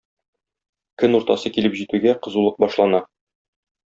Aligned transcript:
Көн 1.03 1.17
уртасы 1.19 1.51
килеп 1.57 1.77
җитүгә, 1.81 2.15
кызулык 2.29 2.57
башлана. 2.65 3.03